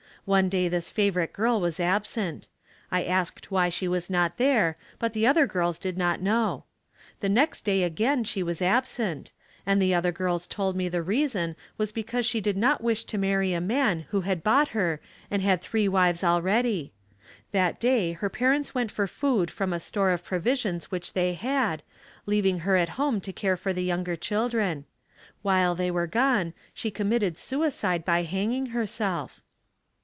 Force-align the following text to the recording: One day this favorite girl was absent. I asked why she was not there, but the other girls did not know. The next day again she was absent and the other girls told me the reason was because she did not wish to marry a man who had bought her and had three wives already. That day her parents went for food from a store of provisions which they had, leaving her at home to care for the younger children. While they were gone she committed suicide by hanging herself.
One 0.25 0.49
day 0.49 0.67
this 0.69 0.91
favorite 0.91 1.33
girl 1.33 1.59
was 1.59 1.79
absent. 1.79 2.47
I 2.91 3.03
asked 3.03 3.49
why 3.49 3.69
she 3.69 3.87
was 3.87 4.07
not 4.07 4.37
there, 4.37 4.77
but 4.99 5.13
the 5.13 5.25
other 5.25 5.47
girls 5.47 5.79
did 5.79 5.97
not 5.97 6.21
know. 6.21 6.65
The 7.21 7.27
next 7.27 7.61
day 7.61 7.81
again 7.81 8.23
she 8.23 8.43
was 8.43 8.61
absent 8.61 9.31
and 9.65 9.81
the 9.81 9.95
other 9.95 10.11
girls 10.11 10.45
told 10.45 10.75
me 10.75 10.87
the 10.89 11.01
reason 11.01 11.55
was 11.75 11.91
because 11.91 12.23
she 12.27 12.39
did 12.39 12.55
not 12.55 12.83
wish 12.83 13.03
to 13.05 13.17
marry 13.17 13.55
a 13.55 13.59
man 13.59 14.01
who 14.09 14.21
had 14.21 14.43
bought 14.43 14.69
her 14.69 15.01
and 15.31 15.41
had 15.41 15.59
three 15.59 15.87
wives 15.87 16.23
already. 16.23 16.93
That 17.51 17.79
day 17.79 18.11
her 18.11 18.29
parents 18.29 18.75
went 18.75 18.91
for 18.91 19.07
food 19.07 19.49
from 19.49 19.73
a 19.73 19.79
store 19.79 20.11
of 20.11 20.23
provisions 20.23 20.91
which 20.91 21.13
they 21.13 21.33
had, 21.33 21.81
leaving 22.27 22.59
her 22.59 22.77
at 22.77 22.89
home 22.89 23.21
to 23.21 23.33
care 23.33 23.57
for 23.57 23.73
the 23.73 23.83
younger 23.83 24.15
children. 24.15 24.85
While 25.41 25.73
they 25.73 25.89
were 25.89 26.05
gone 26.05 26.53
she 26.75 26.91
committed 26.91 27.39
suicide 27.39 28.05
by 28.05 28.21
hanging 28.21 28.67
herself. 28.67 29.41